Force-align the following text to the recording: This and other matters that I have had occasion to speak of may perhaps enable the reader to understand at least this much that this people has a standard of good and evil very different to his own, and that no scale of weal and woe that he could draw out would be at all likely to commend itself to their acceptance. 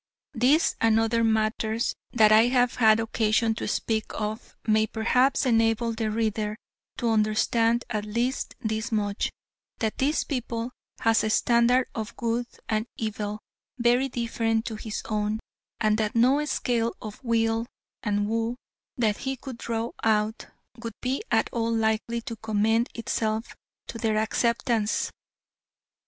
This 0.33 0.75
and 0.81 0.99
other 0.99 1.23
matters 1.23 1.93
that 2.11 2.31
I 2.31 2.47
have 2.47 2.77
had 2.77 2.99
occasion 2.99 3.53
to 3.53 3.67
speak 3.67 4.05
of 4.15 4.57
may 4.65 4.87
perhaps 4.87 5.45
enable 5.45 5.93
the 5.93 6.09
reader 6.09 6.57
to 6.97 7.11
understand 7.11 7.85
at 7.87 8.03
least 8.05 8.55
this 8.63 8.91
much 8.91 9.29
that 9.77 9.99
this 9.99 10.23
people 10.23 10.71
has 11.01 11.23
a 11.23 11.29
standard 11.29 11.87
of 11.93 12.17
good 12.17 12.47
and 12.67 12.87
evil 12.97 13.41
very 13.77 14.09
different 14.09 14.65
to 14.65 14.75
his 14.75 15.03
own, 15.05 15.39
and 15.79 15.99
that 15.99 16.15
no 16.15 16.43
scale 16.45 16.95
of 16.99 17.23
weal 17.23 17.67
and 18.01 18.27
woe 18.27 18.55
that 18.97 19.17
he 19.17 19.35
could 19.37 19.59
draw 19.59 19.91
out 20.03 20.47
would 20.79 20.95
be 21.03 21.21
at 21.29 21.47
all 21.53 21.71
likely 21.71 22.21
to 22.21 22.35
commend 22.37 22.89
itself 22.95 23.55
to 23.85 23.99
their 23.99 24.17
acceptance. 24.17 25.11